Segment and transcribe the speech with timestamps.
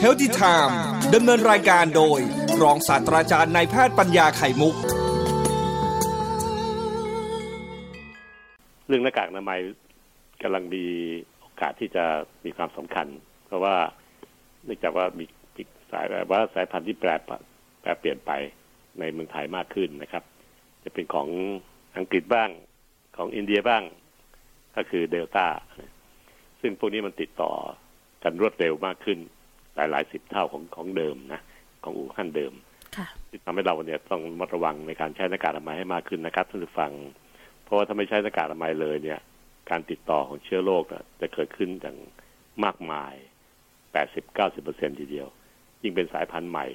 [0.00, 0.78] เฮลติไทม์
[1.14, 2.20] ดำเนินรายการโดย
[2.62, 4.74] รองศาสตราจารย์นายแพทย์ปัญญาไข่มุก
[8.86, 9.60] เรื่องหน้ากากอนามัย
[10.42, 10.84] กำลังมี
[11.40, 12.04] โอกาสที่จะ
[12.44, 13.06] มีความสำคัญ
[13.46, 13.74] เพราะว่า
[14.64, 15.24] เนื่องจากว่ามี
[15.92, 17.10] สายแบบว่าสายพันธุ์ที่แปร
[17.80, 18.30] แปรเปลี่ยนไป
[18.98, 20.24] ในเมืองไทยมากขึ้นนะครับ
[20.84, 21.28] จะเป็นของ
[21.96, 22.48] อังกฤษบ้าง
[23.16, 23.82] ของอินเดียบ้าง
[24.76, 25.46] ก็คือเดลต้า
[26.62, 27.52] ซึ่งพวกนี้มันติดต่อ
[28.22, 29.18] กันรวดเร็วมากขึ้น
[29.76, 31.40] หลายหลายสิบเท่าของของเดิมนะ
[31.84, 32.52] ของอู่ฮั่นเดิม
[33.28, 36.92] ที่ทำให้เราเนี่ยต้องมัดระวังในการใช้หน้ากากอนามัยให้มากขึ้นนะครับท่านผู้ฟัง
[37.64, 39.20] เพราะว่าถ้าไม่ใช้หน้ากากอนามัยเลยเนี่ย
[39.70, 40.84] การติดต่อของเชื้อโรค
[41.20, 41.96] จะเกิดขึ้นอย่าง
[42.64, 43.14] มากมาย
[43.92, 45.28] แปดสิบเก้าสิบเปอร์เซ็นทีเดียว
[45.82, 46.66] ยิ่งเป็นสายพันธุ์ใหม่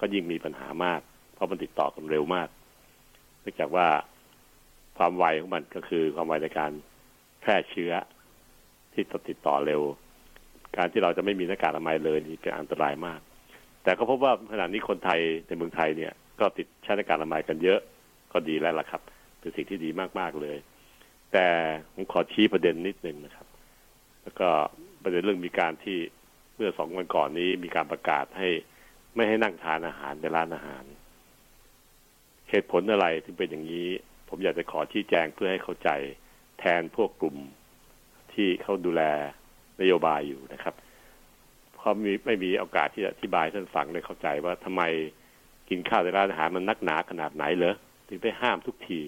[0.00, 1.00] ก็ยิ่งมีปัญหามาก
[1.34, 2.48] เพราะมันติดต่อกันเร็วมาก
[3.40, 3.86] เนื่องจากว่า
[4.98, 6.72] ความไวของมันก็คือความไวในการ
[7.40, 7.92] แพร่เชื้อ
[8.94, 9.82] ที่ติดต่อเร็ว
[10.76, 13.20] การที่เราจะไม่มีหน้ากากอนามัยเลยนี่เป็นอันตรายมาก
[13.82, 17.80] แต่ก็พบว่าขณะนี้คนไทยในเมืองไทยเนี่ย ก็ติดใช้หน้ากากอนามัยกันเยอะ
[18.32, 19.02] ก็ดีแล้วล่ะครับ
[19.40, 20.56] เป็นสิ่งที่ดีมากๆเลย
[21.32, 21.46] แต่
[21.94, 23.46] ผมขอชี้ประเด็นนิดนึงนะครับ
[24.22, 24.48] แล้วก็
[25.02, 25.98] ประเด็นเรื่องมีการที่
[26.56, 28.48] เมื่อสองวันก่อนนี้มีการประกาศให้
[29.14, 30.84] ไม่ให้นั่งทานอาหารในร้านอาหาร
[32.50, 33.88] เหตุผลอะไรถึงเป็นอย่างนี้
[34.28, 35.90] ผมอยากจะขอชี้แจงเพื่อให้เข้าใจ
[36.58, 37.36] แทนพวกกลุ่ม
[38.34, 39.02] ที่เขาดูแล
[39.80, 40.74] นโยบายอยู่นะครับ
[41.74, 44.82] เพราะมีไม่มีโอกาสที่จะอธิบายท่านฟังได้เข้าใจว่าทำไม
[45.68, 47.76] กินข้าวในร้านอาหารมันนักหนาขนาดไหนเหรอ
[48.08, 49.00] ถึงไปห้ามทุกที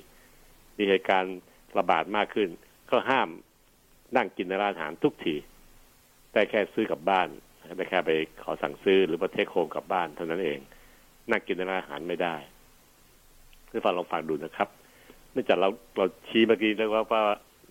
[0.76, 1.36] มีเหตุการณ์
[1.78, 2.48] ระบาดมากขึ้น
[2.90, 3.28] ก็ห้าม
[4.16, 5.34] นั่งกินในร้านอาหารทุกที
[6.32, 7.28] แต่แค่ซื้อกลับบ้าน
[7.76, 8.10] ได้แค่ไป
[8.42, 10.58] ขอสั่งซื้อหรือมาเทคโฮมกลับบ้านเท่านั้นเอง
[11.30, 12.36] นั่งกินในร้านอาหารไม่ได้
[13.70, 14.68] ท่านฟังลองฟังดูนะครับ
[15.32, 17.22] เนื่องจากเราเราชี้เมื่อกี้แล้วว่าว่า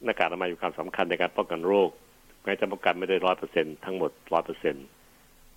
[0.04, 1.90] หน้ากากอนามัยมีความสำคัญในการป้องกันโรค
[2.44, 4.76] แม้จะป้องกันไม่ได้ร้อยเปอร์เซ็นทั้งหมดร้อยเปอร์เซ็น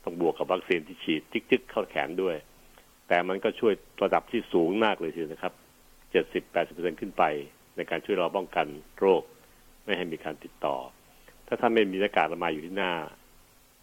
[0.05, 2.37] ต้องบวกกับวัคซีนที่ฉีดจิกๆ เข้าแขนด้วย
[3.09, 3.73] แต่มันก็ช่วย
[4.03, 5.55] ระดับที่สูงมากเลยทีนะครับ
[6.11, 7.25] เจ็ดสิบแปดสิบเปอร์เซ็นขึ้นไป
[7.77, 8.67] ในการช่วยเราป้องกัน
[8.99, 9.23] โรค
[9.85, 10.77] ไม่ให้มีการติดต่อ
[11.47, 12.93] ถ้าท่านไม่มีหน้ากากอนามัยอยู่ที่หน้า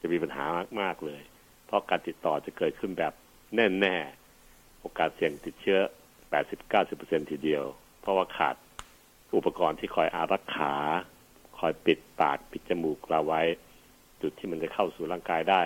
[0.01, 0.45] จะมีปัญหา
[0.81, 1.21] มากๆเลย
[1.65, 3.13] เพราะการติดต่อจะเกิดขึ้นแบบ
[3.55, 5.79] แน่ๆโอกาสเสี่ยงติดเชื้อ
[6.29, 7.63] แปดสิบเก้าสิบเปอร์เซ็นทีเดียว
[8.01, 8.55] เพราะว่าขาด
[9.35, 10.73] อุปกรณ์ที่คอยอารักขา
[11.59, 13.41] คอยปิดปากปิดจมูกเราไว้
[14.21, 15.63] จุดที่มันจะเข้าสู่ร่างกายได้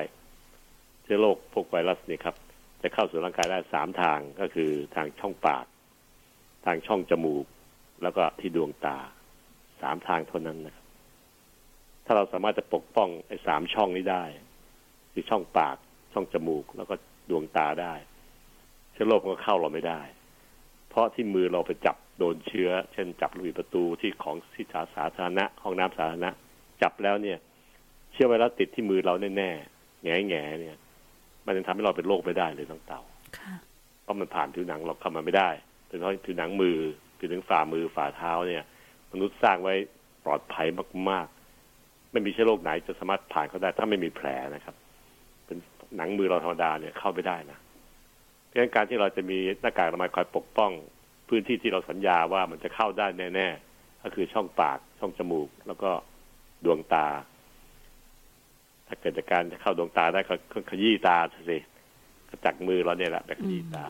[1.03, 2.35] เชื้อโรคพวกไวรัสนี่ครับ
[2.81, 5.65] จะเข้าสู่ร่างกายได้สามทางก็คือทางช่องปาก
[6.65, 7.45] ทางช่องจมูก
[8.03, 8.97] แล้วก็ที่ดวงตา
[9.81, 10.85] สามทางเท่านั้นนะครับ
[12.05, 14.23] ถ้าเราสามารถจะปกป้องไอ้สามช่องนี้ได้
[15.13, 15.75] คือช่องปาก
[16.13, 16.95] ช่องจมูก แล้วก็
[17.29, 17.93] ดวงตาได้
[18.93, 20.01] เชื้อโรคก็เข้าเราไม่ได้
[20.89, 26.31] เพราะที่มือเราไปจับโดนเชื้อ เช่น จับลูกประตูที่ของที่สาธารณะห้องน้ำสาธารณะ
[26.81, 27.37] จับแล้วเนี่ย
[28.11, 30.77] เชื้อไวรัสติดที่มือเราแน่ๆแง่แง่เนี่ย
[31.45, 33.01] มันจะทำให้เราเป็นโรคไม่ได้เลยทั้งเต่า
[34.03, 35.49] เพราะมันผ่านผิวหนังเราเข้ามาไม่ได้
[35.87, 36.77] โดยเฉพาะผิวหนังมือ
[37.19, 38.63] ผิวหนังฝ่ามือฝ่าเท้าเนี่ย
[39.11, 39.75] มนุษย์สร้างไว้
[40.25, 40.67] ปลอดภัย
[41.09, 44.75] มากๆ ไม่มีเชื้อโรคไหนจะสามารถผ่านเขาได้ ถ้าไม่มีแผลนะครับ
[45.45, 45.57] เป็น
[45.97, 47.57] หนังมือเราธรรมดาเนี่ยเข้าไม่ได้นะ
[48.49, 50.71] เพราะฉะนั้นการที่เราจะมีหน้ากากอนามัยคอยปกป้อง
[51.29, 55.91] พื้นที่ที่เราสัญญาว่ามันจะเข้าได้แน่ ๆ ก็คือช่องปากช่องจมูก แล้วก็
[56.65, 57.07] ดวงตา
[58.87, 60.19] ถ้าเกิดจากการจะเข้าดวงตาได้
[60.53, 61.17] ก็ขยี้ตา
[61.49, 61.57] สิ
[62.29, 63.83] ก็จักมือเราเนี่ยแหละแบบขยี้ตา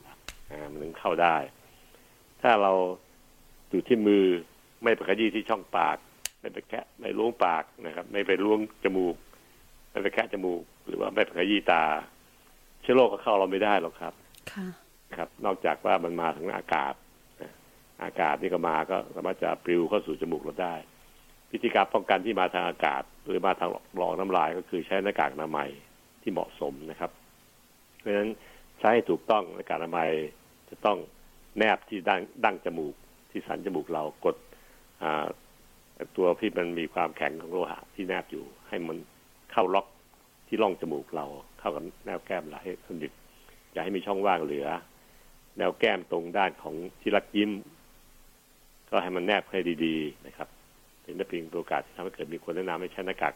[0.49, 1.35] อ่ามันถึงเข้าได้
[2.41, 2.73] ถ้าเรา
[3.69, 4.23] อยู่ที่มือ
[4.83, 5.97] ไม่ไปขยี้ที่ช่องปาก
[6.39, 9.15] ไม่ไปแคะไม่ล้วงปากนะครับ ไม่ไปล้วงจมูก
[9.91, 11.83] ไม่ไปแคะจมูก หรือว่าไม่ไปขยี้ตา
[12.81, 14.13] เชื้อโรคก็เข้าเราไม่ได้หรอกครับ
[15.17, 16.93] ครับ นอกจากว่ามันมาทางอากาศ
[18.03, 20.75] อากาศนี่ก็มาก็สามารถจะปลิวเข้าสู่จมูกเราได้
[21.51, 25.69] พิธีการป้องกันที่มาทางอากาศ หรือมาทางหลอกน้ำลายก็คือใช้หน้ากากอนามัย
[26.21, 27.11] ที่เหมาะสมนะครับ
[27.99, 28.29] เพราะฉะนั้น
[28.79, 30.09] ใช้ให้ถูกต้องหน้ากากอนามัย
[30.69, 30.97] จะต้อง
[31.57, 32.95] แนบที่ดั้งดั้งจมูก
[33.31, 34.35] ที่สันจมูกเรากด
[36.15, 38.97] ตัวที่มันมีความแข็งของโลหะที่แนบอยู่ ให้มัน
[39.51, 39.87] เข้าล็อก
[40.47, 41.25] ที่ร่องจมูกเรา
[41.59, 43.11] เข้ากับแนวแก้มเราให้สนิท
[43.71, 44.67] อย่าให้มีช่องว่างเหลือ
[45.57, 47.51] แนวแก้มตรงด้านของที่รักยิ้ม
[48.89, 50.47] ก็ให้มันแนบให้ดี ๆ นะครับ
[51.01, 53.33] เป็นนเพียงโอกาสที่ทำให้เกิดมีคนแนะนำให้ใช้หน้ากาก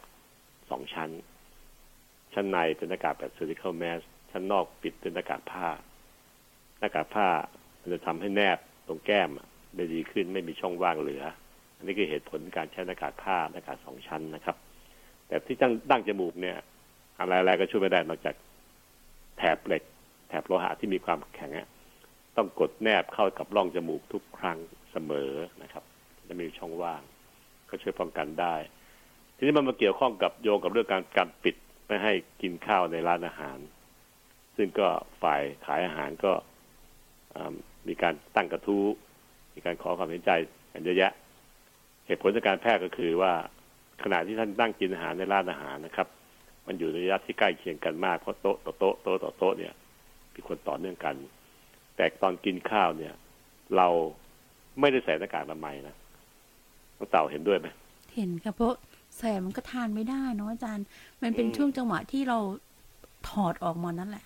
[0.70, 1.10] สองชั้น
[2.34, 5.68] ชั้นในเป็นหน้ากากแบบ surgical mask ชั้นนอกปิดเป็นหน้ากากผ้า
[6.80, 7.28] หน้ากากผ้า
[7.80, 8.58] มันจะทำให้แนบ
[8.88, 9.30] ตรงแก้ม
[9.76, 11.24] ได้ดีขึ้นไม่มีช่องว่างเหลือ
[11.76, 14.56] อันนี้คือเหตุผลการใช้หน้ากากผ้าหน้ากากสองชั้นนะครับ
[15.28, 16.58] แต่ที่ตั้งดั้งจมูกเนี่ย
[17.20, 18.36] อะไรๆก็ช่วยไม่ได้นอกจาก
[19.38, 19.84] แถบเหล็ก
[20.34, 21.52] ถบโลหะที่มีความแข็ง
[22.38, 24.58] ต้องกดแนบเข้ากับร่องจมูกทุกครั้ง
[24.92, 25.32] เสมอ
[25.64, 25.84] นะครับ
[26.28, 27.02] จะมีช่องว่าง
[27.70, 28.56] ก็ช่วยป้องกันได้
[29.36, 31.56] ทีนี้มันมาเกี่ยวข้องกับโยงกับเรื่องการการปิด
[31.88, 33.58] ไม่ให้กินข้าวในร้านอาหาร
[34.58, 34.88] ซึ่งก็
[35.22, 36.32] ฝ่ายขายอาหารก็
[37.88, 38.86] มีการตั้งกระทู้
[39.56, 40.32] มีการขอความเห็นใจ
[40.74, 41.12] กันเยอะแยะ
[42.08, 43.34] เหตุผลจากการแพทย์ก็คือว่า
[44.04, 46.08] ขณะที่ท่านนั่งกินอาหารในร้านอาหารนะครับ
[46.68, 49.74] มันอยู่ในระยะที่ใกล้เคียงกันมากเพราะโต๊ะต่อโต๊ะโต๊ะต่อโต๊ะเนี่ย
[50.34, 51.16] มีคนต่อเนื่องกัน
[51.96, 53.14] แต่ตอนกินข้าวเนี่ย
[53.78, 53.88] เรา
[54.80, 55.96] ไม่ได้ใส่หน้ากากอนามัยนะ
[56.98, 57.68] น้องเต่าเห็นด้วยไหม
[58.16, 58.76] เห็นครับเพราะ
[59.18, 60.86] ใส่มันก็ทานไม่ได้เนาะอาจารย์
[61.22, 62.40] มันเป็นช่วงจังหวะที่เรา
[63.30, 64.26] ถอดออกมานั่นแหละ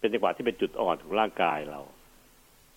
[0.00, 1.80] เป็นจังหวะที่เป็นจุดอ่อนของร่างกายเรา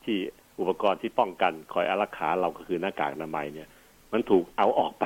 [0.04, 0.18] ที่
[0.60, 3.68] อุปกรณ์ที่ป้องกันคอยอารักขาเราก็คือหน้ากากอนามัยเนี่ย
[4.12, 5.06] มันถูกเอาออกไป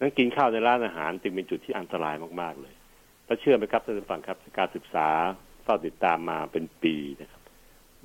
[0.00, 2.74] นั้นกินข้าวในร้านอาหารจึงเป็นจุดที่อันตรายมากๆเลย
[3.26, 5.08] แล้วเชื่อไหมครับท่านผู้ฟังครับการศึกษา
[5.64, 7.42] เฝ้าติดตามมาเป็นปีนะครับ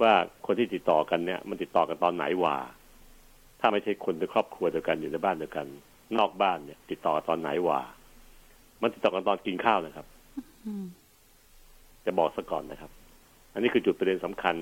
[0.01, 0.13] ว่า
[0.45, 2.57] คนที่ติดต่อกันเนี่ย มันติดต่อกันตอนไหนวะ
[3.59, 5.67] ถ้าไม่ใช่คนในครอบครัวเดียวกันอยู่ในบ้านเดียวกัน
[6.17, 7.79] นอกบ้านเนี่ย ติดต่อตอนไหนวะ
[8.81, 10.07] มันติดต่อกันตอนกินข้าวนะครับ
[12.05, 12.91] จะบอกซะก่อนนะครับ
[13.53, 14.55] อันนี้คือจุดประเด็นสำคัญ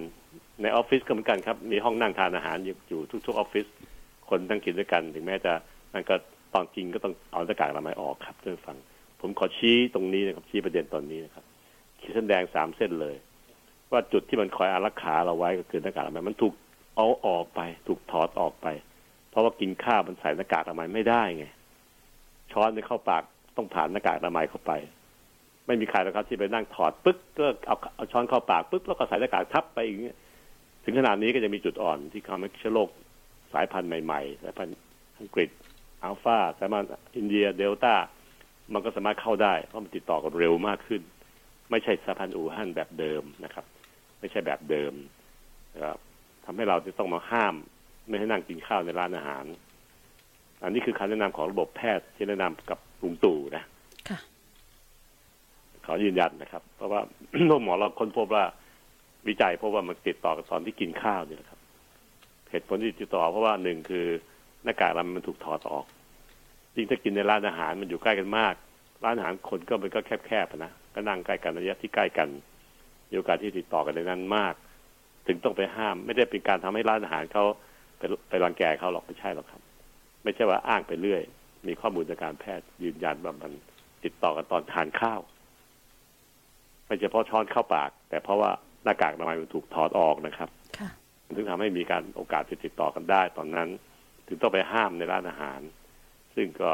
[0.61, 2.57] ในออฟฟิศก็เหมือนกันครับ มีห้องนั่งทานอาหาร
[2.88, 3.65] อยู่ทุกๆออฟฟิศ
[4.29, 5.53] คนนั่งกินด้วยกัน ถึงแม้จะ
[5.94, 6.15] มันก็
[6.53, 8.77] ตอนกินก็ต้องเอาหน้ากากอนามัยออกครับท่านฟัง
[9.21, 11.45] ผมขอชี้ตรงนี้นะครับชี้ประเด็นตอนนี้นะครับ
[12.07, 13.15] ขีดเส้นแดงสามเส้นเลย
[13.92, 16.54] ว่าจุดที่มันคอยอารักขาเราไว้ก็คือหน้ากากอนามัยมันถูก
[16.95, 18.68] เอาออกไป ถูกถอดออกไป
[19.30, 21.45] เพราะว่ากินข้าวมันใส่หน้ากากอนามัยไม่ได้ไง
[22.51, 23.24] ช้อนในเข้าปาก
[23.57, 24.71] ต้องผ่านหน้ากากอนามัยเข้าไป
[25.65, 30.15] ไม่มีใครแล้วครับที่ไปนั่งถอดปึ๊กก็เอาเอาช้อนเข้าปากปึ๊กแล้วก็ใส่หน้ากากทับไปอย่างเงี้ย
[30.83, 32.89] ถึงขนาดนี้ก็จะมีจุดอ่อนที่ทำให้เชื้อโรค
[33.54, 34.75] สายพันธุ์ใหม่ๆสายพันธุ์
[35.19, 35.50] อังกฤษ
[36.04, 37.94] อัลฟาสายพันธุ์อินเดียเดลต้า
[38.74, 41.01] มันก็สามารถเข้าได้เพราะมันติดต่อกันเร็วมากขึ้น
[41.71, 43.65] ไม่ใช่สายพันธุ์อู่ฮั่นแบบเดิมนะครับ
[44.19, 44.93] ไม่ใช่แบบเดิม
[45.73, 45.99] นะครับ
[46.45, 47.55] ทำให้เราจะต้องมาห้าม
[48.07, 49.45] ไม่ให้นั่งกินข้าวในร้านอาหาร
[50.63, 53.63] อันนี้คือคำแนะนำของระบบแพทย์ที่แนะนำกับลุงตู่นะ
[55.85, 57.01] ขอยืนยันนะครับ เพราะว่า
[57.47, 58.43] โรคหมอเราค้นพบว่า
[59.27, 61.59] วิจัยพบว่ามันติดต่อกับตอนที่กินข้าวนี่แหละครับ
[62.51, 64.05] เหตุผลที่ติดต่อเพราะว่าหนึ่งคือ
[64.63, 65.85] หน้ากากเรามันถูกถอดออก
[66.75, 68.53] จริงถ้ากินในร้านอาหารมันอยู่ใกล้กันมาก
[69.03, 72.27] ร้านอาหารคนก็มันก็แคบๆนะก็นั่งใกล้กันระยะที่ใกล้กัน
[73.09, 74.53] มีโอกาสที่ติดต่อกันในนั้นมาก
[75.27, 77.45] ถึงต้องไปห้าม ไม่ได้เป็นการทำให้ร้านอาหารเขา
[77.97, 79.61] ไปไปรังแกเขาหรอกไม่ใช่หรอกครับ
[80.23, 81.21] ไม่ใช่ว่าอ้างไปเรื่อย
[81.67, 83.51] มีข้อมูลจากการแพทย์ยืนยันว่ามัน
[84.03, 85.19] ติดต่อกันตอนทานข้าว
[86.85, 88.51] ไม่เฉพาะช้อนเข้าปาก แต่เพราะว่า
[88.83, 90.49] หน้ากากอนามัยมันถูกถอดออกนะครับ
[91.35, 93.69] ถึงทำให้มีการโอกาสที่ติดต่อกันได้ ตอนนั้น
[94.27, 95.59] ถึงต้องไปห้ามในร้านอาหาร
[96.35, 96.71] ซึ่งก็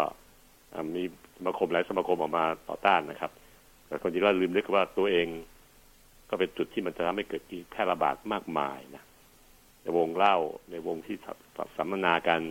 [0.96, 3.32] มีส มาคมหลายสมาคมออกมาต่อต้านนะครับ
[3.88, 5.28] แต่คนที่เราลืมนึกว่าตัวเอง
[6.30, 9.04] ก็เป็นจุดที่มันจะทำให้เกิดการแพร่ระบาดมากมายนะ
[9.82, 10.38] ในวงเล่า
[10.72, 11.16] ในวงที่
[11.78, 12.42] สัมมนากัน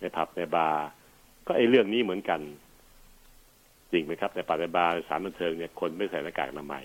[0.00, 0.84] ในผับในบาร์
[1.46, 2.40] ก็ไอ้เรื่องนี้เหมือนกัน
[3.92, 6.84] จริงไหมครับ ในผับในบาร์สารบันเทิงเนี่ยคนไม่ใส่หน้ากากอนามัย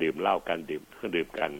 [0.00, 1.50] ดื่มเหล้ากันดื่มเครื่องดื่มกัน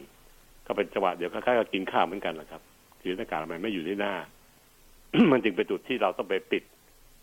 [0.65, 2.61] ก็เป็นจังหวะเดียวคล้ายๆกับกินข้าวเหมือนกันแหละครับ
[3.01, 4.13] คือหน้ากากอนามัยไม่อยู่ที่หน้า
[5.31, 6.63] มันจึงเป็นจุดที่เราต้องไปปิด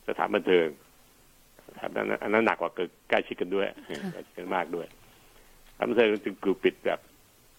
[0.09, 0.67] สถานบันเทิง
[1.83, 3.67] อันนั้นหนักกว่าเกิดใกล้ชิดกันด้วย
[4.13, 4.87] ใกล้ชิดกันมากด้วย
[5.77, 6.99] สถานบันเทิงจึงถูกปิดแบบ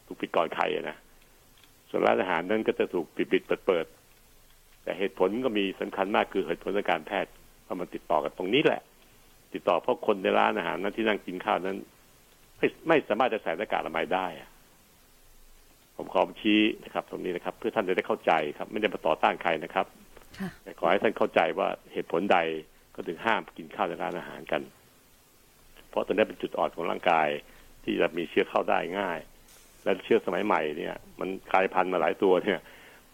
[0.05, 0.97] ถูกปิดก่อนใครนะ
[1.89, 3.85] ส่วนร้านอาหารนั้นก็จะถูกปิดปิดเปิดเปิด
[4.83, 7.31] แต่เหตุผลก็มีสำคัญมากคือเหตุผลทางการแพทย์
[7.63, 8.81] เพราะมันติดต่อกันตรงนี้แหละ
[9.53, 11.77] ติดต่อเพราะคนในร้านอาหารนั้นที่นั่งกินข้าวนั้น
[12.57, 14.25] ไม่ไม่สามารถจะใส่หน้ากากอนามัยได้
[15.97, 19.85] ผมขอชี้นะครับ ตรงนี้นะครับ เพื่อท่านจะได้เข้าใจครับ ไม่ได้มาต่อต้านใครนะครับ
[20.63, 22.37] แต่ขอให้ท่านเข้าใจว่าเหตุผลใด
[22.95, 24.61] ก็ถึงห้ามกินข้าวในร้านอาหารกัน
[25.89, 27.27] เพราะตรงนี้เป็นจุดอ่อนของร่างกาย
[27.83, 29.19] ที่จะมีเชื้อเข้าได้ง่าย
[29.83, 32.59] และเชื้อสมัยใหม่เนี่ย มันกลายพันธุ์มาหลายตัวเนี่ย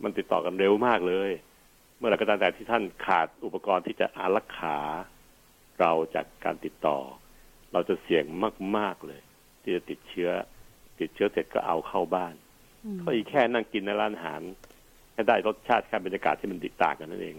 [0.03, 1.31] มันติดต่อกันเร็วมากเลย
[1.97, 4.77] เมื่อไหร่ก็ตามแต่ที่ท่านขาดอุปกรณ์ที่จะอารักขา
[5.79, 6.97] เราจากการติดต่อ
[7.73, 8.25] เราจะเสี่ยง
[8.77, 9.21] มาก ๆเลย
[9.61, 10.29] ที่จะติดเชื้อ
[10.99, 12.33] ติดเชื้อเสร็จก็เอาเข้าบ้าน
[13.01, 14.41] ก็อีกแค่นั่งกินในร้านอาหาร
[15.13, 17.37] ให้ได้รสชาติแค่บรรยากาศที่มันติดต่างกันนั่นเอง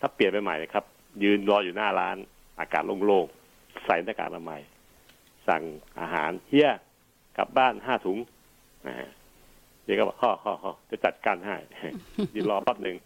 [0.00, 0.84] ถ้าเปลี่ยนไปใหม่นะครับ
[1.22, 2.16] ยืนรออยู่หน้าร้าน
[2.60, 4.60] อากาศโล่งๆใส่หน้ากากอนามัย
[5.48, 5.62] สั่ง
[6.00, 6.70] อาหารเฮีย
[7.38, 8.18] กลับบ้านห้าถุง
[8.86, 9.08] นะฮะ
[9.84, 11.56] เดี๋ยก็บอกข้อข้อข้อจะจัดการให้
[12.34, 12.96] ยืนรอแป๊บหนึ่ง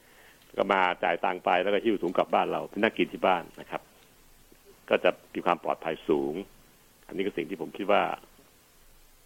[0.56, 3.82] ก็มาจ่ายตังไปแล้วก็หิ้วถุงกลับบ้านเราไปนั่งกินที่บ้านนะครับ
[4.88, 6.34] ก็จะมีความปลอดภัยสูง
[7.06, 8.02] อันนี้ก็สิ่งที่ผมคิดว่า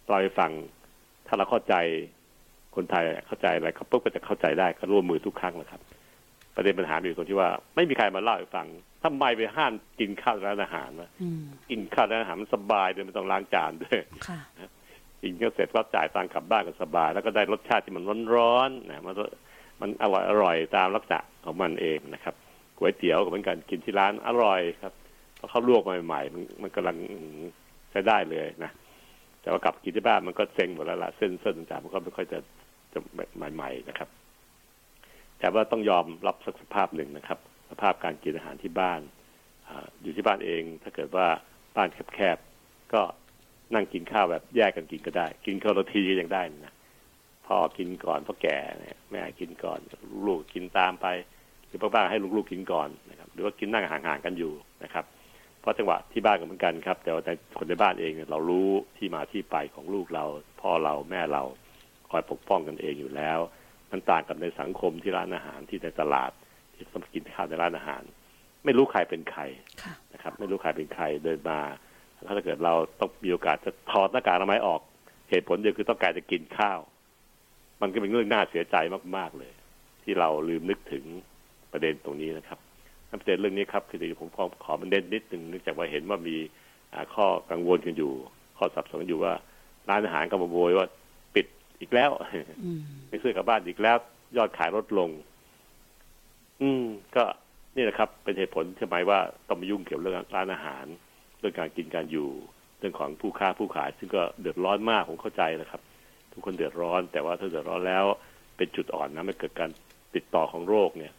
[0.07, 0.51] เราไปฟัง
[1.27, 1.75] ถ้าเราเข้าใจ
[2.75, 5.81] คนไทยเข้าใจอะไรเขาปุ๊บก็จะเข้าใจได้ก็ร่วมมือทุกครั้งนะครับ
[6.57, 8.67] ประเด็นปัญหาอยู่ตรงที่ว่า ไม่มีใครมาเล่าให้ฟัง
[9.03, 11.09] ทำไมไปห้ามกินข้าวร้านอาหารวะ
[11.69, 13.99] กินข้าวร้านอาหารมันสบายเลยไม่ต้องล้างจานด้วย
[15.21, 18.03] กินก็เสร็จก็จ่ายตังค์กลับบ้านก็สบาย แล้วก็ได้รสชาติที่มัน
[18.35, 19.15] ร้อนๆนะมัน
[19.81, 22.35] มันอร่อยอร่อยตามลักษณะของมันเองนะครับ
[22.77, 24.93] ก๋วยเตี๋ยวก็เหมือนกันกินที่ร้านอร่อยครับ
[25.35, 26.97] เพราะเขาลวกมาใหม่ๆมันมันกำลัง
[27.91, 28.71] ใช้ได้เลยนะ
[29.41, 32.39] แต่ว่ากลับกินที่บ้านมันก็เซ็งหมดแล้วล่ะเส้นเส้นต่างๆมันก็ไม่ค่อยจะ
[32.93, 32.99] จะ
[33.53, 34.09] ใหม่ ๆ นะครับ
[35.39, 37.39] แต่ว่าต้องยอมรับสักสภาพหนึ่งนะครับ
[37.71, 39.01] สภาพการกินอาหารที่บ้าน
[39.67, 39.69] อ
[40.01, 41.27] อยู่ที่บ้านเอง ถ้าเกิดว่า
[41.75, 43.01] บ้านแคบๆก็
[43.73, 46.73] นั่งกินข้าวแบบแยกกันกินก็ได้ กินคนละทีก็ยังได้นะ
[47.47, 49.79] พ่อกินก่อนพ่อแก่เนี่ยแม่กินก่อน
[50.25, 51.07] ลูกกินตามไป
[51.67, 54.53] หรือป้าๆให้ลูกๆกินก่อนนะครับหรือว่ากินนั่งห่างๆกันอยู่
[54.83, 55.05] นะครับ
[55.59, 60.25] เพราะจังหวะที่บ้านก็เหมือนกันครับ แต่ว่าในคนในบ้านเองเนี่ยเรารู้ที่มาที่ไปของลูกเรา
[60.61, 61.43] พ่อเราแม่เรา
[62.09, 63.39] คอยปกป้องกันเองอยู่แล้ว
[63.91, 66.31] มันต่างกับในสังคมที่ร้านอาหารที่ในตลาด
[66.73, 68.03] ที่ต้องกินข้าวในร้านอาหาร
[68.65, 69.41] ไม่รู้ใครเป็นใคร
[69.83, 71.59] ค่ะนะครับ ไม่รู้ใครเป็นใครเดินมา
[72.27, 74.81] ถ้าเกิดเราต้องมีโอกาสจะถอดหน้ากากอนามัยออก
[75.29, 76.79] เหตุผลเดียวคือต้องการจะกินข้าว
[77.81, 78.75] มันก็เป็นเรื่องน่าเสียใจ
[79.17, 79.53] มาก ๆเลย
[80.03, 81.03] ที่เราลืมนึกถึง
[81.71, 82.59] ประเด็นตรงนี้นะครับ
[83.21, 86.35] ประเด็นเรื่องนี้ครับคือผมขอขอมันเด่นนิดหนึ่งเนื่องจากว่าเห็นว่ามี
[86.93, 88.11] อ่าข้อกังวลกันอยู่
[88.57, 89.33] ข้อสับสนอยู่ว่า
[89.89, 90.96] ร้านอาหารก็มาโวยว่าปิด
[91.79, 92.11] อีกแล้ว
[92.63, 92.79] อืม
[93.09, 93.97] ไม่ซื้อกลับบ้านอีกแล้ว
[94.37, 95.09] ยอดขายลดลง
[96.61, 96.83] อืม
[97.15, 97.23] ก็
[97.75, 100.85] นี่แหละครับ เป็นเหตุผลทำไมว่าต้องมายุ่งเกี่ยวเรื่องร้านอาหาร
[101.39, 102.29] เรื่องการกินการอยู่
[102.79, 105.81] เรื่องของผู้ค้าผู้ขาย ซึ่งก็เดือดร้อนมากผมเข้าใจนะครับ
[106.33, 108.05] ทุกคนเดือดร้อน แต่ว่าถ้าเดือดร้อนแล้ว
[108.57, 109.69] เป็นจุดอ่อนนะไม่เกิดการ
[110.15, 111.13] ติดต่อของโรคเนี่ย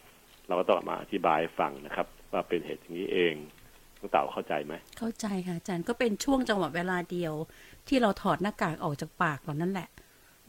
[0.47, 3.35] เราก็ต้องมาอธิบายให้ฟังนะครับ ว่าเป็นเหตุอย่างนี้เอง
[3.99, 7.33] น้องเต่าเข้าใจไหม เข้าใจค่ะอาจารย์ก็เป็นช่วงจังหวะเวลาเดียว
[7.87, 9.89] ที่เราถอดหน้ากากออกจากปากเรานั่นแหละ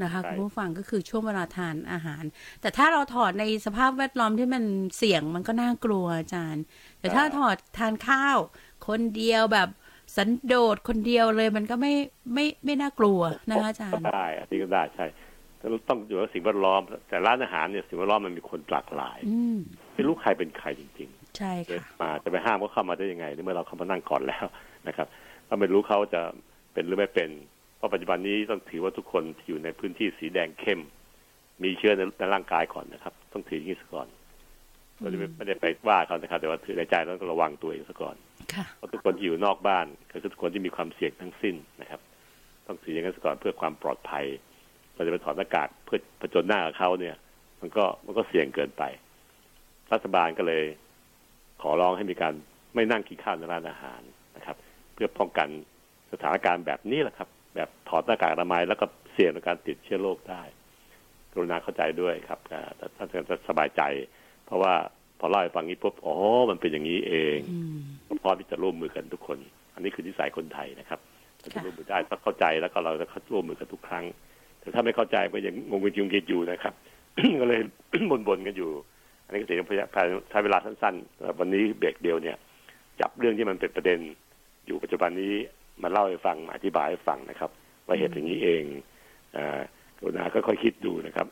[0.03, 2.25] นะคะใช่คุณผู้ฟังก็คือช่วงเวลาทานอาหาร
[2.61, 4.65] แต่ถ้าเราถอดในสภาพแวดล้อมที่มัน
[4.97, 6.63] เสี่ยงมันก็น่ากลัวอาจารย์
[7.01, 8.39] แต่ถ้าถอดทานข้าว
[8.89, 9.69] คนเดียวแบบ
[10.17, 11.93] สันโดษคนเดียวเลยมันก็ไม่
[12.35, 15.07] ไม่ไม่น่ากลัวนะคะอาจารก็ย์ได้อันนี้ก็ได้ใช่
[15.59, 19.59] แต่เราต้องอยู่กับสิ่งแวดล้อม แต่ร้านอาหารเนี่ยสิ่งแวดล้อมมันมีคนหลากหลายอืม
[19.95, 24.47] ไม่รู้ใครเป็นใครจริงใช่ๆเดินค่ะมาจะไปห้ามเขาเข้ามาได้ยังไงในเมื่อเราเข้ามานั่งก่อนแล้ว
[24.89, 25.07] นะครับ
[25.47, 26.23] เราไม่รู้เขาจะ
[26.73, 27.31] เป็นหรือไม่เป็น
[27.81, 30.81] เพราะปัจจุบันนี้ต้องถือว่าทุกคนที่อยู่ในพื้นที่สีแดงเข้ม
[31.63, 34.09] มีเชื้อในในร่างกายก่อนนะครับ ต้องถืออย่างนี้ซะก่อน
[35.03, 38.17] ก็ไม่ไม่ได้ไปว่าเขานะครับ แต่ว่าถือในใจแล้วต้องระวังตัวเองซะก่อน
[38.55, 42.01] ค่ะเพราะทุกคนที่อยู่นอกบ้านก็คือทุกคนที่มีความเสี่ยงทั้งสิ้นนะครับ
[42.67, 44.25] ต้องถืออย่างนั้นซะก่อนเพื่อความปลอดภัย
[44.95, 47.17] เราจะไปถอดหน้ากากเพื่อผจญหน้ากับเขาเนี่ย
[47.61, 48.83] มันก็มันก็เสี่ยงเกินไป
[49.93, 50.65] รัฐบาลก็เลย
[51.63, 52.33] ขอร้องให้มีการ
[52.75, 54.01] ไม่นั่งกินข้าวในร้านอาหาร
[54.37, 54.57] นะครับ
[54.95, 55.49] เพื่อป้องกัน
[56.13, 60.43] สถานการณ์แบบนี้แหละครับ แบบถอดหน้ากากอนามัยแล้วก็เสี่ยงในการติดเชื้อโรคได้
[61.33, 63.83] กรุณาเข้าใจด้วยครับอ่าท่านจะสบายใจ
[64.47, 64.75] เพราะว่า
[65.21, 66.15] พอเล่าให้ฟังนี้ปุ๊บอ๋อ
[66.51, 67.59] มันเป็นอย่างนี้เองอื
[68.15, 69.39] มพร้อมที่จะร่วมมือกันทุกคน
[69.75, 71.01] อันนี้คือนิสัยคนไทยนะครับ
[71.43, 74.05] ถ้าจะค่ะร่วมมือได้ต้องเข้าใจแล้วก็เราจะร่วมมือกันทุกครั้ง
[74.61, 76.75] แต่ถ้าไม่เข้าใจก็ยังงงกันยุงกิดอยู่นะครับ
[77.41, 77.61] ก็เลย
[78.11, 78.71] บ่นๆกันอยู่
[79.27, 79.67] อันนี้ก็ถือว่า
[80.31, 82.37] ใช้เวลาสั้นๆวันนี้เบรกเดียวเนี่ย
[83.01, 83.99] จับเรื่องที่มันเป็นประเด็น
[84.67, 85.35] อยู่ปัจจุบันนี้
[85.83, 87.51] มาเล่าให้ฟังมาอธิบายให้ฟังนะครับ
[87.87, 88.65] ว่าเหตุอย่างนี้เอง
[89.99, 91.27] กรุณาก็ค่อยคิดดูนะครับ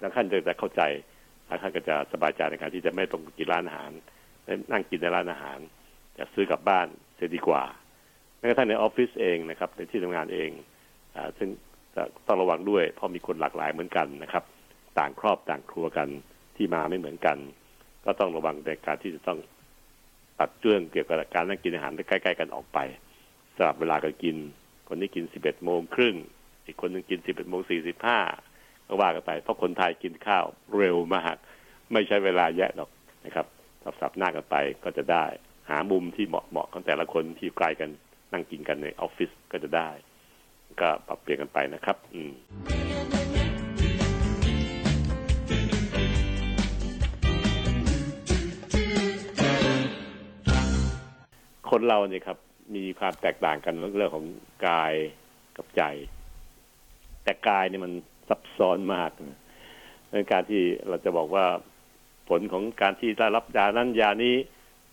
[0.00, 0.82] แล้วท่านจะเข้าใจ
[1.46, 3.90] แล้วท่านก็จะสบายใจในการที่จะไม่ต้องกินร้านอาหาร
[4.72, 5.58] นั่งกินในร้านอาหาร
[6.18, 6.86] จะซื้อกลับบ้าน
[7.16, 7.64] เสียดีกว่า
[8.38, 10.50] แม้กระทั่งในออฟฟิศเองนะครับ ในที่ทำงานเอง
[11.16, 11.48] อซึ่ง
[12.26, 14.44] ต้องระวังด้วย เพราะมีคนหลากหลายเหมือนกันนะครับ
[14.98, 16.08] ต่างครอบต่างครัวกัน
[16.56, 17.36] ที่มาไม่เหมือนกัน
[18.04, 19.38] ก็ต้องระวังในการที่จะต้อง
[20.38, 22.78] ตัดเรื่องเกี่ยวกับการนั่งกินอาหารใกล้ๆกันออกไป
[23.62, 24.36] สลับเวลากันกิน
[24.88, 26.16] คนนี้กิน11โมงครึ่ง
[26.66, 27.62] อีกคนหนึงกิน11โมง
[28.24, 30.44] 45ก็ว่ากันไป เพราะคนไทยกินข้าว
[30.76, 31.36] เร็วมาก
[31.92, 32.90] ไม่ใช้เวลาแยะหรอก
[33.24, 33.46] นะครับ
[34.00, 35.24] สับๆหน้ากันไปก็จะได้
[35.70, 37.90] หามุมที่เหมาะเหมาะของแต่ละคนที่ใกล้กัน
[38.32, 39.90] นั่งกินกันในออฟฟิศก็จะได้
[40.80, 42.32] ก็ปรับเปลี่ยนกันไปนะครับ อืม
[51.70, 52.38] คนเราเนี่ยครับ
[52.74, 54.24] มีความแตกต่างกันเรื่องของ
[54.68, 54.92] กาย
[55.56, 55.82] กับใจ
[57.24, 57.92] แต่กายเนี่ยมัน
[58.28, 59.40] ซับซ้อนมากนะ
[60.12, 61.44] ในการที่เราจะบอกว่า
[62.28, 64.34] ผลของการที่ได้รับยานั้นยานี้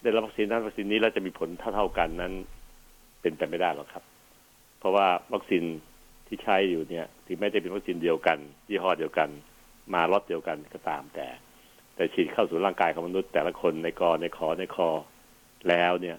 [0.03, 2.33] ได้รับวัคซีนนั้นวัคซีนนี้แล้วจะมีผลเท่าๆกันนั้น
[3.21, 4.03] เป็นไปไม่ได้หรอกครับ
[4.79, 5.63] เพราะว่าวัคซีน
[6.27, 8.37] ที่ใช้อยู่เนี่ย ถึงแม้จะเป็นวัคซีนเดียวกัน
[8.69, 9.29] ยี่ห้อเดียวกัน
[9.93, 11.27] มาล็อตเดียวกันก็ตามแต่
[11.95, 14.89] แต่ฉีดเข้าสู่ร่างกายของมนุษย์แต่ละคนในกอในคอในคอ
[15.69, 16.17] แล้วเนี่ย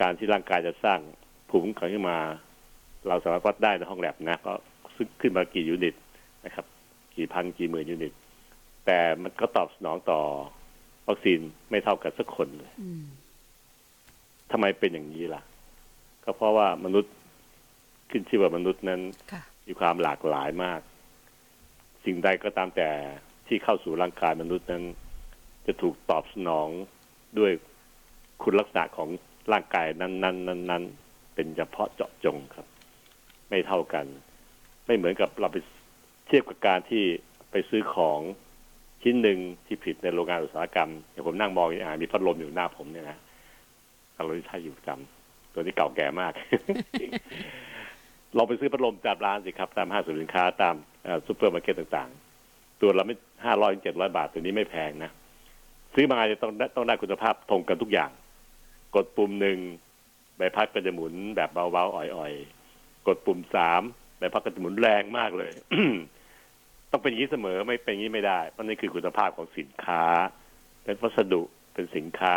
[0.00, 1.00] การที่ร่างกายจะสร้าง
[1.48, 2.18] ภูมิคุ้มกันขึ้นมา
[3.08, 4.52] เราสามารถวัดได้ในห้องแลบนะก็
[4.96, 5.94] ซึ่งขึ้นมากี่ยูนิต
[6.44, 6.66] นะครับ
[7.16, 8.12] กี่พันกี่หมื่นยูนิต
[8.86, 10.20] แต่มันก็ตอบสนองต่อ
[11.08, 11.38] วัคซีน
[11.70, 13.04] ไม่เท่ากันสักคนเลยอืม
[14.50, 15.42] ทำไมเป็นอย่างนี้ล่ะ
[16.24, 17.12] ก็เพราะว่ามนุษย์
[18.10, 19.00] ขึ้นชื่อว่ามนุษย์นั้น
[19.32, 20.80] ค่ะมีความหลากหลายมาก
[22.04, 22.90] สิ่งใดก็ตามแต่
[23.46, 24.84] ที่เข้าสู่ร่างกายมนุษย์นั้น
[25.66, 26.68] จะถูกตอบสนอง
[27.38, 27.52] ด้วย
[28.42, 29.08] คุณลักษณะของ
[29.52, 32.66] ร่างกายนั้นๆนั้นๆเป็นเฉพาะเจาะจงครับ
[33.48, 34.06] ไม่เท่ากัน
[34.86, 35.56] ไม่เหมือนกับเราไป
[36.26, 37.04] เทียบกับการที่
[37.50, 38.20] ไปซื้อของ
[39.02, 43.18] ชิ้นหนึ่งที่ผลิตในโรงงานอุตสาหกรรมอย่างผมนั่งมองอ่ามีพัดลมอยู่หน้าผมเนี่ยนะ
[44.14, 46.32] เราใช้อยู่ประจำตัวนี้เก่าแก่มาก
[48.34, 50.74] เราไปซื้อพัดลมตามร้านสิครับ ตามห้างสรรพสินค้าตาม
[51.26, 55.10] ซูเปอร์มาร์เก็ตต่างๆ ตัวเราไม่ห้าร้อยเจ็ดร้อยบาทตัวนี้ไม่แพงนะ
[55.94, 58.10] ซื้อมาจะต้องต้องได้คุณภาพตรงกันทุกอย่าง
[58.96, 59.58] กดปุ่มหนึ่ง
[60.36, 63.82] ใบพัดก็จะหมุนแบบเบาๆอ่อยๆ กดปุ่มสาม
[64.18, 65.52] ใบพัดก็จะหมุนแรงมากเลย
[66.90, 70.02] ต้องเป็นอย่างนี้เสมอไม่เป็นอย่างนี้ไม่ได้ เพราะนี่คือคุณภาพของสินค้า
[70.84, 71.42] เป็นวัสดุ
[71.74, 72.34] เป็นสินค้า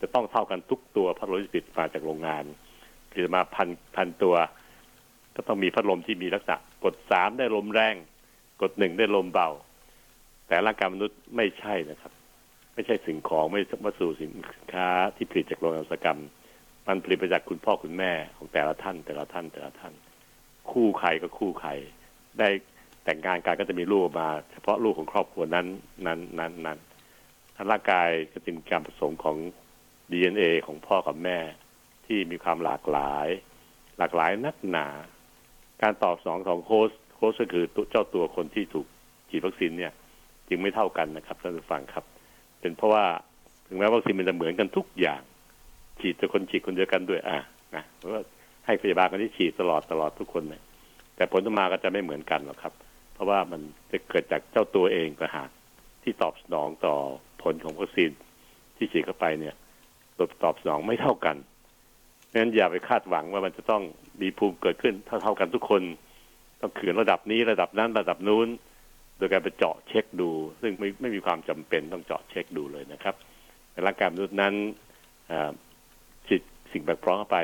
[0.00, 2.44] จะต้องเท่ากันทุกตัวพัดลมที่ผลิตมาจากโรงงาน
[3.14, 4.36] คือมาพันพันตัว
[5.36, 7.94] ก็ต้องมีพัดลมที่มีลักษณะ กดสามได้ลมแรง
[8.62, 9.48] กดหนึ่งได้ลมเบา
[10.46, 12.12] แต่ร่างกายมนุษย์ไม่ใช่นะครับ
[12.78, 14.32] ไม่ใช่สิ่งของไม่วัสดุสิน
[14.72, 16.20] ค้าที่ผลิตจากโรงงานอุตสาหกรรม
[16.86, 19.94] มันผลิตมาจากคุณพ่อคุณแม่ของแต่ละท่าน แต่ละท่านแต่ละท่าน
[20.70, 21.70] คู่ใครก็คู่ใคร
[22.38, 22.48] ได้
[23.04, 25.66] แต่งงานกันก็จะมีลูกมา เฉพาะลูกของครอบครัวนั้น
[26.06, 26.78] นั้นนั้นนั้น
[27.70, 29.36] ร่างกายจะเป็นการผสมของ
[30.10, 31.38] DNA ของพ่อกับแม่
[32.06, 33.28] ที่มีความหลากหลาย
[33.98, 34.86] หลากหลายนักหนา
[35.82, 38.86] การตอบสองของโค้ชโค้ชก็คือเจ้าตัวคนที่ถูก
[39.30, 39.92] ฉีดวัคซีนเนี่ย
[40.48, 42.06] จึงไม่เท่ากันนะครับท่านผู้ฟังครับ
[42.60, 43.04] เป็นเพราะว่า
[43.66, 45.22] ถึงแม้วัคซีนมันจะเหมือนกันทุกอย่าง
[46.00, 47.38] ฉีดแต่คนฉีดคนเดียวกันด้วย อะ
[47.74, 48.22] นะเพราะว่า
[48.66, 50.62] ให้พยาบาลคนที่ฉีดตลอดตลอดทุกคนเนี่ย
[51.16, 52.72] แต่ผลออกมาก็จะไม่เหมือนกันหรอกครับ
[53.14, 53.60] เพราะว่ามัน
[53.90, 55.50] จะเกิดจากเจ้าตัวเองต่างหาก
[56.02, 56.94] ที่ตอบสนองต่อ
[57.42, 58.10] ผลของวัคซีน
[58.76, 59.54] ที่ฉีดเข้าไปเนี่ย
[60.44, 61.36] ตอบสนองไม่เท่ากัน
[62.34, 63.82] งั้นอย่าไปคาดหวังว่ามันจะต้อง
[64.22, 65.82] มีภูมิเกิดขึ้นเท่าเท่ากันทุกคน
[66.60, 68.48] ต้องขืนระดับนี้ระดับนั้นระดับนู้น
[69.18, 73.14] โดยการไปเจาะเช็คดู ซึ่งไม่ไม่มีความจำเป็นต้องเจาะเช็คดูเลยนะครับ
[73.72, 74.54] ในร่างกายมนุษย์นั้น
[76.26, 77.38] ฉีดสิ่งแปลกปลอมเข้าไป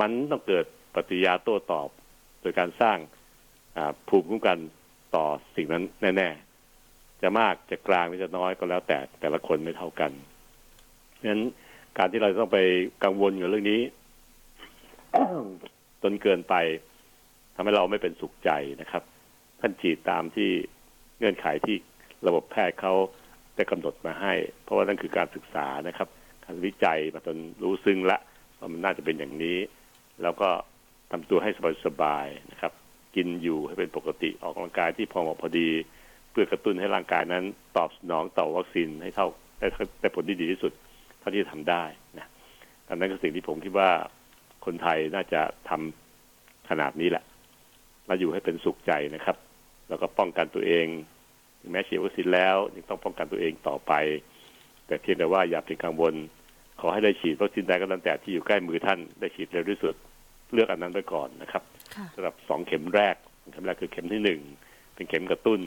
[0.00, 1.88] มันต้องเกิดปฏิยาโต้ตอบ
[2.40, 2.98] โดยการสร้าง
[4.08, 4.58] ภูมิคุ้มกัน
[5.14, 5.26] ต่อ
[5.56, 5.82] สิ่งนั้น
[6.16, 6.28] แน่
[6.76, 10.10] ๆ จะมากจะกลางหรือจะน้อยก็แล้วแต่แต่ละคนไม่เท่ากัน
[11.20, 11.42] ฉะนั้น
[11.98, 12.58] การที่เราต้องไป
[13.04, 13.80] กังวลกับเรื่องนี้
[16.02, 16.54] จนเกินไป
[17.54, 18.50] ทำให้เราไม่เป็นสุขใจ
[18.80, 19.02] นะครับ
[19.60, 20.50] ท่านฉีดตามที่
[21.22, 21.76] เงื่อนไขที่
[22.26, 22.94] ระบบแพทย์เขา
[23.56, 24.32] ได้กำหนดมาให้
[24.64, 26.08] เพราะว่านั่นคือการศึกษานะครับ
[26.44, 28.18] การวิจัยมาจนรู้ซึ้งละ
[28.58, 29.58] ว่ามันน่าจะเป็นอย่างนี้
[30.22, 30.48] แล้วก็
[31.10, 31.50] ทำตัวให้
[31.86, 32.72] สบายๆนะครับ
[33.16, 35.68] กินอยู่ให้เป็นปกติออกกำลังกายที่พอเหมาะพอดี
[36.30, 37.44] เพื่อกระตุ้นให้ร่างกายนั้น
[37.76, 39.66] ตอบสนองต่อวัคซีนให้เท่าได้
[40.00, 40.72] ได้ผลที่ดีที่สุด
[41.20, 41.84] เท่าที่จะทำได้
[42.18, 42.26] นะ
[42.88, 43.90] อันนั้นก็สิ่งที่ผมคิดว่า
[44.64, 47.24] คนไทยน่าจะทำขนาดนี้แหละ
[48.08, 49.36] มาอยู่ให้เป็นสุขใจนะครับ
[49.88, 50.86] แล้วก็ป้องกันตัวเอง
[51.70, 53.92] แม้ฉีดวัคซีนแล้วยังต้องป้องกันตัวเองต่อไป
[54.86, 56.14] แต่เพียงแต่ว่าอย่าเป็นกังวล
[56.80, 59.94] ขอให้ได้ฉีดวัคซีนใดก็ตามแต่ที่อยู่ใกล้มือท่านได้ฉีดเร็วที่สุด
[60.52, 61.62] เลือกอันนั้นไปก่อนนะครับ
[62.14, 63.16] สำหรับสองเข็มแรก
[63.52, 64.40] เข็มแรกคือเข็มที่หนึ่ง
[64.94, 65.60] เป็นเข็มกระตุ้น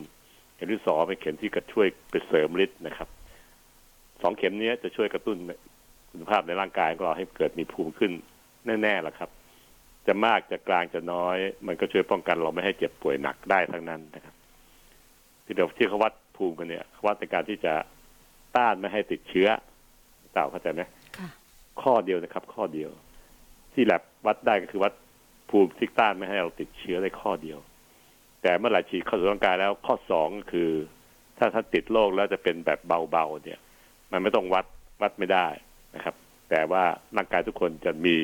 [0.55, 3.07] เข็มที่สองเป็นเข็มที่กระช่วยไปเสริมฤทธิ์นะครับ
[4.21, 5.37] สองเข็มนี้จะช่วยกระตุ้น
[6.11, 8.11] คุณภาพในร่างกายของเราให้เกิดมีภูมิขึ้น
[8.81, 9.29] แน่ๆแหละครับ
[10.07, 14.34] จะมากจะกลางจะน้อย มันก็ช่วยป้องกันเราไม่ให้เจ็บป่วยหนักได้ทั้งนั้นนะครับ
[15.45, 17.73] ที่เดี๋ยวที่เขาวัดภูมิกันเนี่ยเขาวัดในการที่จะ
[18.57, 19.47] ต้านไม่ให้ติดเชื้อ
[20.33, 20.81] เต่าเข้าใจไหม
[21.81, 22.89] ข้อเดียวนะครับ ข้อเดียว
[23.73, 24.93] ที่แลบวัดได้ก็คือวัด
[25.49, 27.59] ภูมิที่ต้านไม่ให้เราติดเชื้อได้ข้อเดียว
[28.41, 30.69] แต่เมื่อไหร่ฉีดเข้าสู่ร่างกายแล้วข้อสองก็คือ
[31.37, 32.79] ถ้าท่านติดโรคแล้วจะเป็นแบบ
[33.11, 33.59] เบาๆเนี่ย
[34.11, 34.65] มันไม่ต้องวัด
[35.01, 35.47] วัดไม่ได้
[35.95, 36.15] นะครับ
[36.49, 36.83] แต่ว่า
[37.17, 38.17] ร่างกายทุกคนจะมี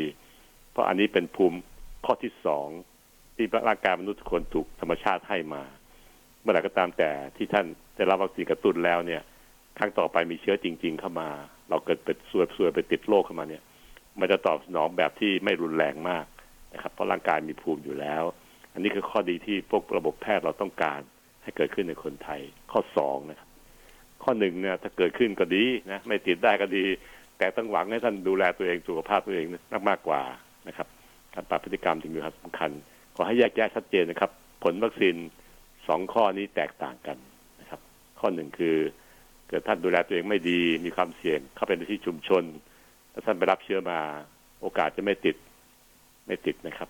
[0.72, 1.60] เพราะอันนี้เป็นภูมิ
[2.06, 2.68] ข้อที่สอง
[3.36, 5.64] ที่ร่างกายมนุษย์ทุกคนถูกธรรมชาติให้มา
[6.42, 9.22] เมื่อไหร่ก็ตามแต่ที่ท่านได้รับวัคซีนกระตุ้นแล้วเนี่ย
[9.78, 11.30] ครั้งต่อไปมีเชื้อจริง ๆ เข้ามา
[11.70, 13.64] เราเกิดเป็นซวยซวยไปติดโรคเข้ามาเนี่ย
[14.20, 16.26] มันจะตอบสนองแบบที่ไม่รุนแรงมาก
[16.74, 18.24] นะครับเพราะร่างกายมีภูมิอยู่แล้ว
[18.74, 21.00] อันนี้คือข้อดีที่พวกระบบแพทย์เราต้องการ
[21.44, 23.50] ให้เกิดขึ้นในคนไทยข้อสองนะครับ
[24.24, 26.86] ข้อหนึ่งเนี่ยถ้าเกิดขึ้นก็ดีนะไม่ติดได้ก็ดี
[27.38, 30.22] แต่ต้องหวังให้ท่านดูแลตัวเองสุขภาพตัวเองมากมากกว่า
[30.68, 30.88] นะครับ
[31.34, 32.72] การปรับพฤติกรรมจึงมีความสำคัญ
[33.16, 34.32] ขอให้แยกแยะชัดเจนนะครับ
[34.64, 35.16] ผลวัคซีน
[35.88, 37.18] สองข้อนี้แตกต่างกัน
[37.60, 37.80] นะครับ
[38.20, 38.76] ข้อหนึ่งคือ
[39.48, 42.44] เกิดท่านดูแลตัวเองไม่ดีมีความเสี่ยงเข้าไปในที่ชุมชน
[43.14, 44.00] ถ้าท่านไปรับเชื้อมา
[44.62, 45.36] โอกาสจะไม่ติด
[46.28, 46.90] ไม่ติดนะครับ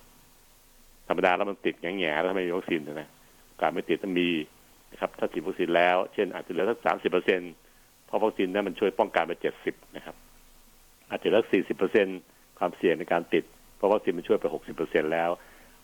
[1.07, 3.09] ธรรมดาแล้วมันติดแง่ๆแล้วไม่มีวัคซีนนะ
[3.47, 4.29] โอกาสไม่ติดต้องมี
[4.91, 7.41] นะครับ ถ้าฉีดวัคซีนแล้ว เช่นอาจจะเหลือสักสามสิบเปอร์เซ็น
[8.05, 10.15] เพราะวัคซีนนั้นมันช่วยป้องกันไปเจ็ดสิบนะครับ
[11.09, 12.07] อาจจะเหลือสี่สิบเปอร์เซ็น
[12.59, 13.43] ความเสี่ยงในการติด
[13.77, 15.29] เพราะวัคซีนมันช่วยไปหกสิบเปอร์เซ็นแล้ว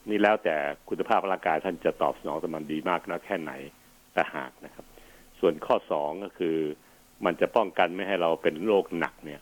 [0.10, 0.56] นี่แล้วแต่
[0.90, 3.52] คุณภาพร่างกายท่านจะตอบสนองต่อมันดีมากน้อยแค่ไหน
[4.14, 4.86] แต่หากนะครับ
[5.40, 6.58] ส่วนข้อสองก็คือ
[7.26, 9.42] มันจะป้องกันไม่ให้เราเป็นโรคหนักเนี่ย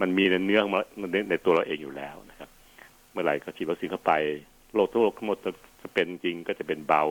[0.00, 0.60] มันมีในเนื้อ
[1.00, 2.50] มันในตัวเราเองอยู่แล้วนะครับ
[3.12, 4.12] เมื่อไหร่ก็ฉีดวัคซีนเข้าไป
[4.74, 5.38] โรคทุกโรคทั้งหมด
[5.82, 7.04] จะเป็นจริงก็จะเป็นเบา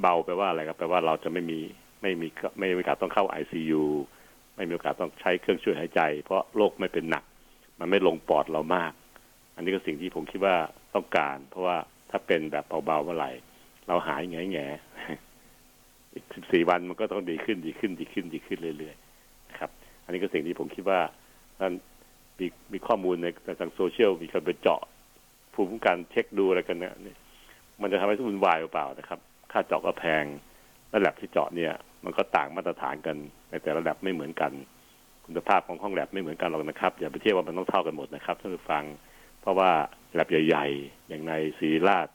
[0.00, 1.60] เบาแปลว่าอะไรครับแปลว่าเราจะไม่มี
[2.02, 3.84] ไม่มีไม่มีโอกาสต้องเข้าไอซียู
[4.56, 7.24] ไม่มีโอกาสต้องใช้เครื่องช่วยหายใจ เพราะโรคไม่เป็นหนัก
[7.80, 8.92] มันไม่ลงปอดเรามาก
[9.54, 10.56] อันนี้ก็สิ่งที่ผมคิดว่า
[10.94, 11.76] ต้องการ เพราะว่า
[12.10, 13.30] ถ้าเป็นแบบเบาๆเมื่อไหร่
[13.86, 14.66] เราหายแง่แง่
[16.14, 19.70] อีกสิบสี่วันมันก็ต้องดีขึ้นดีขึ้นดีขึ้นดีขึ้นเรื่อยๆนะครับ
[20.04, 21.00] อันนี้ก็สิ่งที่ผมคิดว่า
[21.58, 21.72] ท่าน
[22.38, 23.14] มีมีข้อมูล
[23.46, 24.80] ในทางโซเชียลมีคนไปเจาะ
[25.54, 26.94] ภูมิคุ้มกันเช็คดูอะไรกันเนี่ย
[27.82, 29.18] มันจะทำให้ทุกวุ่นวายหรือเปล่านะครับ
[29.52, 30.24] ค่าเจาะก็แพง
[30.90, 31.72] และแลบที่เจาะเนี่ย
[32.04, 33.16] มันก็ต่างมาตรฐานกัน
[33.50, 34.52] ในแต่ละแลบไม่เหมือนกัน
[35.24, 38.84] คุณภาพของห้องแลบไม่เหมือนกันหรอกนะครับ อย่าไปเทียบว่ามันต้องเท่ากันหมดนะครับท่านผู้ฟัง
[39.40, 39.70] เพราะว่า
[40.14, 42.08] แลบใหญ่ ๆ อย่างในศรีราช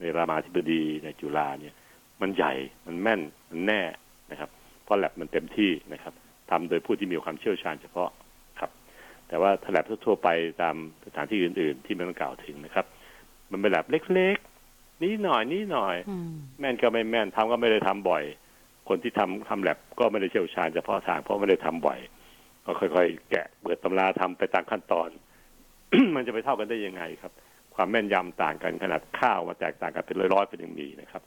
[0.00, 1.74] ในรามาธิบดีในจุฬาเนี่ย
[2.20, 2.52] มันใหญ่
[2.86, 3.82] มันแม่นมันแน่
[4.30, 4.50] นะครับ
[4.84, 6.14] เพราะแลบมันเต็มที่นะครับ
[6.50, 8.10] ทำโดยผู้ที่มีความเชี่ยวชาญเฉพาะ
[8.60, 8.70] ครับ
[9.28, 10.28] แต่ว่าแลบทั่วไป
[10.62, 12.86] ตามสถานที่อื่น ๆ ที่ไม่ต้องกล่าวถึงนะครับ
[13.50, 15.96] มันเป็นแลบเล็กๆนี้หน่อยนี้หน่อย
[16.60, 18.24] แม่นก็ไม่แม่นทำก็ไม่ได้ทำบ่อย
[18.88, 21.98] คนที่ทำทำแลบก็ไม่ได้เชี่ยวชาญเฉพาะทางเพราะไม่ได้ทำบ่อย
[22.64, 25.08] ก็ค่อยๆ แกะเปิดตำราทำไปตามขั้นตอน
[26.16, 27.32] มันจะไปเท่ากันได้ยังไงครับ
[27.74, 31.22] ความแม่นยำต่างกันขนาดข้าวมาแตกต่างกันเป็นร้อยๆเป็นยังมีนะครับ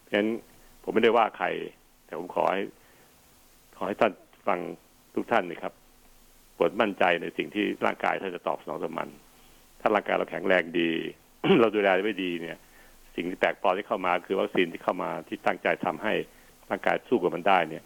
[0.00, 0.30] เพราะฉะนั้น
[0.82, 1.46] ผมไม่ได้ว่าใคร
[2.06, 2.62] แต่ผมขอให้
[3.76, 4.12] ขอให้ท่าน
[4.46, 4.58] ฟัง
[5.14, 5.72] ทุกท่านนะครับ
[6.56, 9.08] ปวดมั่นใจในสิ่งที่ร่างกายท่านจะตอบสนองต่อมัน
[9.80, 10.90] ถ้าร่างกายเราแข็งแรงดี
[11.60, 12.58] เราดูแลไม่ดีเนี่ย
[13.14, 16.12] สิ่งที่แตกปลอมที่เข้ามาคือวัคซีนที่เข้ามาที่ตั้งใจทำให้
[16.70, 17.82] ร่างกายสู้กับมันได้เนี่ย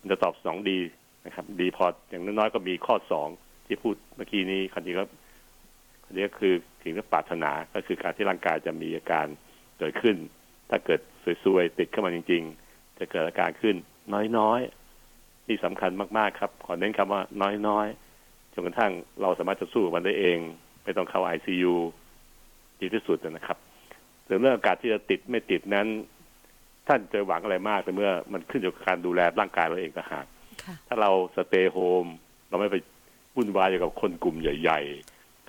[0.00, 0.78] มันจะตอบสนองดี
[1.26, 3.28] นะครับ ดีพออย่างน้อยๆก็มีข้อสอง
[3.66, 5.04] ที่พูดเมื่อกี้นี้คันนี้ก็
[6.10, 9.26] คันนี้ก็คือสิ่งที่ปรารถนาก็คือการที่ร่างกายจะมีอาการ
[9.78, 10.16] เกิดขึ้น
[10.70, 11.00] ถ้าเกิด
[11.44, 13.76] สวยๆติดเข้ามาจริง ๆ จะเกิดอาการขึ้น
[14.38, 17.20] น้อยๆที่สำคัญมากๆครับขอเน้นคำว่า
[17.68, 18.92] น้อยๆจนกระทั่ง
[19.22, 20.38] เราสามารถจะสู้กับมันได้เอง
[20.84, 21.74] ไม่ต้องเข้าไอซียู
[22.80, 23.58] ดีที่สุดนะครับ
[24.26, 25.86] ส่วนเรื่องโอกาสที่จะติดไม่ติดนั้น
[26.88, 30.26] ท่านจะหวังอะไรมากแต่เมื่อมันขึ้นอยู่กับการดูแลร่างกายเราเองต่างหาก
[30.86, 32.06] ถ้าเรา stay home
[32.48, 32.76] เราไม่ไป
[33.36, 34.80] วุ่นวายอยู่กับคนกลุ่มใหญ่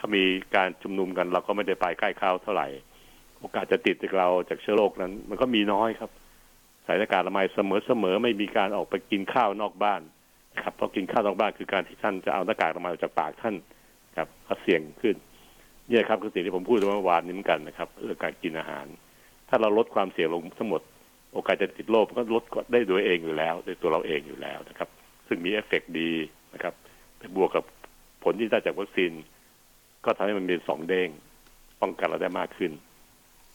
[0.02, 2.68] ๆเขามีการชุมนุมกันเราก็ไม่ได้ไปใกล้เขาเท่าไหร่
[3.40, 6.12] โอกาสจะติดจากเราจากเชื้อโรคนั้น มันก็มีน้อยครับ
[6.84, 10.02] ใส่หน้ากากอนามัยเสมอๆไม่มีการออกไปกินข้าวนอกบ้าน
[10.62, 13.56] ครับเพราะกินข้าวนอกบ้านคือการที่ท่านจะเอาหน้ากากอนามัยออกจากปากท่าน
[14.18, 15.16] ครับก็เสี่ยงขึ้น
[15.90, 18.86] นี่ครับคือสิ่งที่ผมพูดเมื่อวานนี้เหมือนกันนะครับเรื่องการกินอาหาร
[19.50, 20.82] ถ้าเราลดความเสี่ยงลงทั้งหมด
[21.34, 24.90] โอกาสจะติดโรคก็ลดได้โดยเองอยู่แล้วโดยตัวเราเองอยู่แล้วนะครับ
[25.28, 26.12] ซึ่งมีเอฟเฟกดี
[26.54, 26.74] นะครับ
[27.18, 27.64] ไปบวกกับ
[28.24, 29.12] ผลที่ได้จากวัคซีน
[30.06, 31.10] ก็ทำให้มันเป็นสองเด้ง
[31.82, 32.72] ป้องกันเราได้มากขึ้น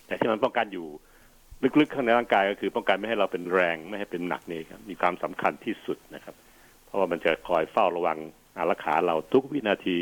[0.07, 0.87] แต่ที่มันป้องกันอยู่
[1.81, 6.35] ลึกๆข้างในร่างกายก็คือป้องกันไม่ให้เราเป็นแรงไม่ให้เป็นหนักนี่ครับมีความสำคัญที่สุดนะครับ
[6.85, 8.19] เพราะว่ามันจะคอยเฝ้าระวัง
[8.57, 9.99] อารักขาเราทุกวินาที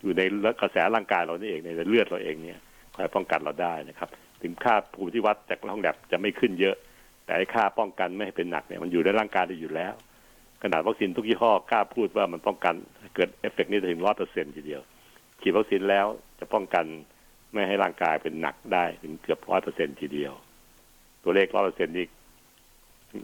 [0.00, 0.22] อยู่ใน
[0.60, 2.58] กระแสร่างกายเรานี่เองในเลือดเราเองเนี่ย
[2.94, 4.08] คอยป้องกันเราได้นะครับ
[4.42, 6.76] ถึงค่าภูมิที่วัดจากห้องแล็บจะไม่ขึ้นเยอะ
[7.24, 9.94] แต่ค่าป้องกันไม่ให้เป็นหนักเนี่ยมันอยู่ในร่างกายได้อยู่แล้ว
[10.62, 12.74] ขนาดวัคซีนทุกยี่ห้อกล้าพูดว่ามันป้องกัน
[13.14, 14.82] เกิดเอฟเฟกต์นี้ถึงร้อยเปอร์เซ็นต์ทีเดียว
[15.40, 16.06] ฉีดวัคซีนแล้ว
[16.38, 16.84] จะป้องกัน
[17.52, 20.32] ไม่ให้ร่างกายเป็นหนักได้ถึงเกือบร้อยเปอร์เซ็นทีเดียว
[21.24, 22.06] ตัวเลขร้อยเปอร์เซ็นนี่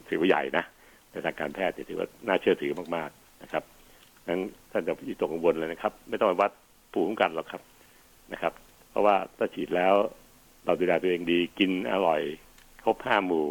[0.08, 0.64] ถือว่าใหญ่นะ
[1.10, 3.64] ในทางการแพทย์ถือว่าน่าเชื่อถือมากๆนะครับ
[4.28, 6.50] นั้นท่านจะยิ่งตกกังวลเลยนะครับ ไม่ต้องไปวัด
[6.92, 7.62] ภูมิคุ้มกันหรอกครับ
[8.32, 8.52] นะครับ
[8.90, 9.94] เพราะว่าถ้าฉีดแล้ว
[10.64, 12.20] เราดูแลตัวเองดีกินอร่อย
[12.84, 13.46] ครบห้าหมู่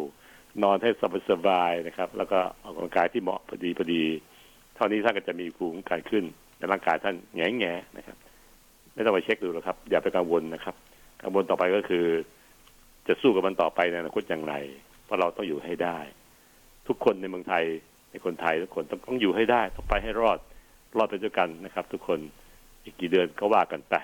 [0.62, 0.90] นอนให้
[1.30, 4.02] สบายๆนะครับ แล้วก็ออกกำลังกายที่เหมาะพอดีพอดี
[4.74, 6.24] เท่านี้ท่านก็จะมีภูมิคุ้มกันขึ้น
[6.58, 8.16] ในร่างกายท่านแง่แง่นะครับ
[8.94, 10.74] ไม่ต้องไปเช็คดูหรอกครับ อย่าไปกังวลนะครับ
[11.22, 12.06] กังวลต่อไปก็คือ
[13.08, 14.54] จะสู้กับมันต่อไปในอนาคตอย่างไร
[15.04, 15.98] เพราะเราต้องอยู่ให้ได้
[16.88, 17.64] ทุกคนในเมืองไทย
[18.10, 20.38] ในคนไทยทุกคนต้องต้องอยู่ให้ได้ต้องไปให้รอด
[20.96, 22.18] รอดไปด้วยกันนะครับ ทุกคน
[22.84, 23.94] อีกกี่เดือนก็ว่ากันไป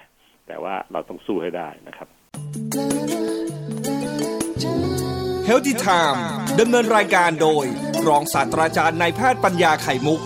[0.47, 2.09] แต่ว่าเราต้องสู้ให้ได้นะครับ
[5.49, 6.19] Healthy Time
[6.61, 7.65] ดำเนินรายการโดย
[8.09, 10.21] รองศาสตราจารย์นายแพทย์ปัญญาไข่มุก